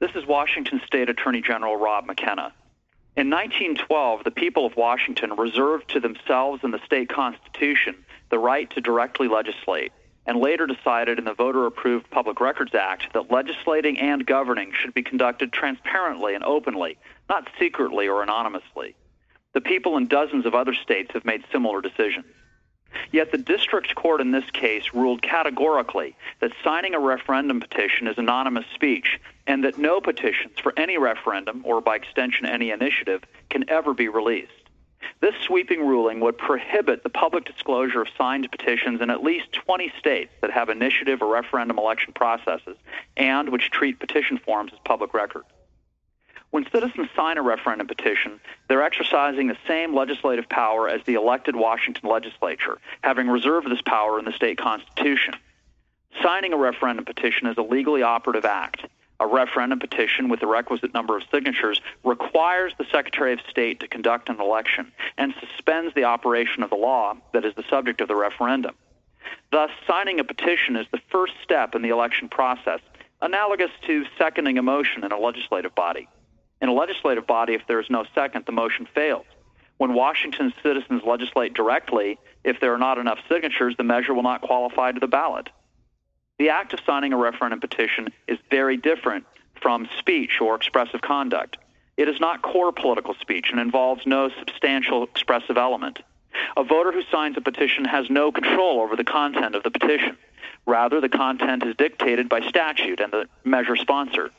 [0.00, 2.54] This is Washington State Attorney General Rob McKenna.
[3.18, 7.96] In 1912, the people of Washington reserved to themselves in the state constitution
[8.30, 9.92] the right to directly legislate,
[10.24, 14.94] and later decided in the voter approved Public Records Act that legislating and governing should
[14.94, 16.96] be conducted transparently and openly,
[17.28, 18.94] not secretly or anonymously.
[19.52, 22.24] The people in dozens of other states have made similar decisions.
[23.12, 28.18] Yet the district court in this case ruled categorically that signing a referendum petition is
[28.18, 29.20] anonymous speech
[29.50, 34.06] and that no petitions for any referendum, or by extension any initiative, can ever be
[34.06, 34.52] released.
[35.20, 39.92] This sweeping ruling would prohibit the public disclosure of signed petitions in at least 20
[39.98, 42.76] states that have initiative or referendum election processes
[43.16, 45.48] and which treat petition forms as public records.
[46.50, 51.56] When citizens sign a referendum petition, they're exercising the same legislative power as the elected
[51.56, 55.34] Washington legislature, having reserved this power in the state constitution.
[56.22, 58.84] Signing a referendum petition is a legally operative act.
[59.20, 63.86] A referendum petition with the requisite number of signatures requires the Secretary of State to
[63.86, 68.08] conduct an election and suspends the operation of the law that is the subject of
[68.08, 68.74] the referendum.
[69.52, 72.80] Thus, signing a petition is the first step in the election process,
[73.20, 76.08] analogous to seconding a motion in a legislative body.
[76.62, 79.26] In a legislative body, if there is no second, the motion fails.
[79.76, 84.40] When Washington citizens legislate directly, if there are not enough signatures, the measure will not
[84.40, 85.50] qualify to the ballot.
[86.40, 89.26] The act of signing a referendum petition is very different
[89.60, 91.58] from speech or expressive conduct.
[91.98, 95.98] It is not core political speech and involves no substantial expressive element.
[96.56, 100.16] A voter who signs a petition has no control over the content of the petition.
[100.64, 104.30] Rather, the content is dictated by statute and the measure sponsor.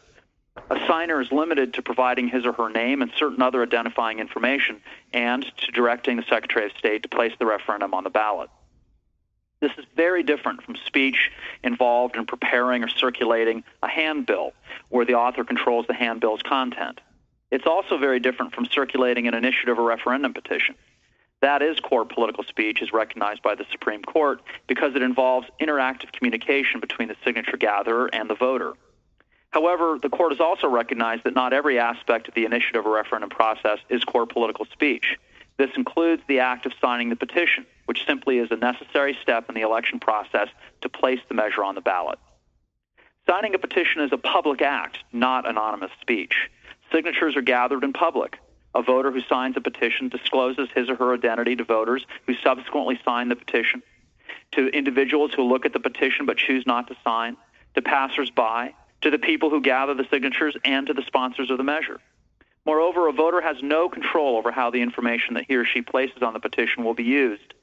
[0.71, 4.81] A signer is limited to providing his or her name and certain other identifying information
[5.13, 8.49] and to directing the Secretary of State to place the referendum on the ballot.
[9.61, 11.31] This is very different from speech
[11.63, 14.53] involved in preparing or circulating a handbill,
[14.89, 16.99] where the author controls the handbill's content.
[17.51, 20.75] It's also very different from circulating an initiative or referendum petition.
[21.41, 26.11] That is core political speech, as recognized by the Supreme Court, because it involves interactive
[26.11, 28.73] communication between the signature gatherer and the voter.
[29.51, 33.29] However, the court has also recognized that not every aspect of the initiative or referendum
[33.29, 35.17] process is core political speech.
[35.61, 39.53] This includes the act of signing the petition, which simply is a necessary step in
[39.53, 40.47] the election process
[40.81, 42.17] to place the measure on the ballot.
[43.29, 46.49] Signing a petition is a public act, not anonymous speech.
[46.91, 48.39] Signatures are gathered in public.
[48.73, 52.99] A voter who signs a petition discloses his or her identity to voters who subsequently
[53.05, 53.83] sign the petition,
[54.53, 57.37] to individuals who look at the petition but choose not to sign,
[57.75, 61.63] to passersby, to the people who gather the signatures and to the sponsors of the
[61.63, 61.99] measure.
[62.65, 66.21] Moreover, a voter has no control over how the information that he or she places
[66.21, 67.53] on the petition will be used.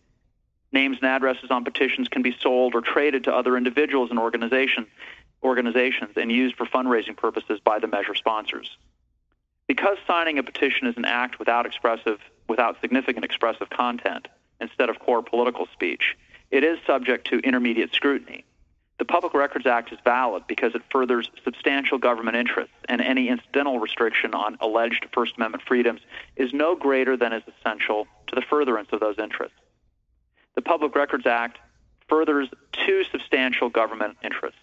[0.72, 4.88] Names and addresses on petitions can be sold or traded to other individuals and organizations,
[5.42, 8.76] organizations and used for fundraising purposes by the measure sponsors.
[9.66, 14.26] Because signing a petition is an act without expressive without significant expressive content
[14.60, 16.16] instead of core political speech,
[16.50, 18.44] it is subject to intermediate scrutiny.
[18.98, 23.78] The Public Records Act is valid because it furthers substantial government interests, and any incidental
[23.78, 26.00] restriction on alleged First Amendment freedoms
[26.36, 29.56] is no greater than is essential to the furtherance of those interests.
[30.56, 31.58] The Public Records Act
[32.08, 34.58] furthers two substantial government interests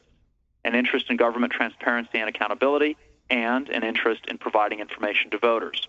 [0.66, 2.98] an interest in government transparency and accountability,
[3.30, 5.88] and an interest in providing information to voters.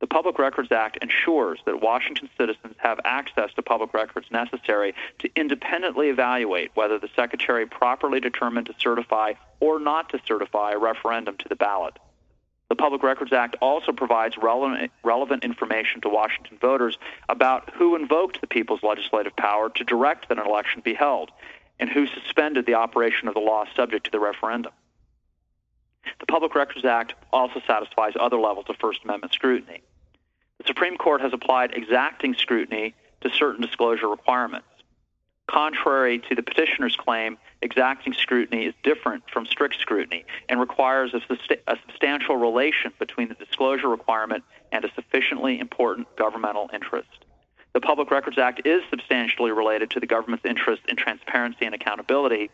[0.00, 5.30] The Public Records Act ensures that Washington citizens have access to public records necessary to
[5.34, 11.36] independently evaluate whether the Secretary properly determined to certify or not to certify a referendum
[11.38, 11.98] to the ballot.
[12.68, 16.96] The Public Records Act also provides relevant, relevant information to Washington voters
[17.28, 21.32] about who invoked the people's legislative power to direct that an election be held
[21.80, 24.72] and who suspended the operation of the law subject to the referendum.
[26.20, 29.82] The Public Records Act also satisfies other levels of First Amendment scrutiny.
[30.58, 34.66] The Supreme Court has applied exacting scrutiny to certain disclosure requirements.
[35.48, 41.20] Contrary to the petitioner's claim, exacting scrutiny is different from strict scrutiny and requires a,
[41.66, 47.24] a, substantial relation between the disclosure requirement and a sufficiently important governmental interest.
[47.72, 52.50] The Public Records Act is substantially related to the government's interest in transparency and accountability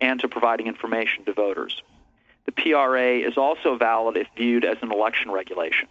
[0.00, 1.82] and to providing information to voters.
[2.46, 5.88] The PRA is also valid if viewed as an election regulation.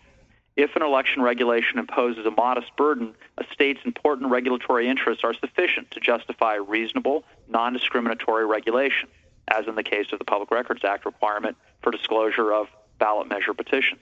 [0.56, 5.92] If an election regulation imposes a modest burden, a state's important regulatory interests are sufficient
[5.92, 9.10] to justify reasonable, non discriminatory regulation,
[9.50, 12.68] as in the case of the Public Records Act requirement for disclosure of
[13.00, 14.00] ballot measure petitions.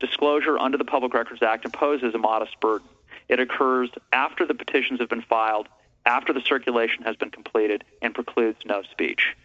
[0.00, 2.88] Disclosure under the Public Records Act imposes a modest burden.
[3.28, 5.68] It occurs after the petitions have been filed,
[6.06, 9.36] after the circulation has been completed, and precludes no speech.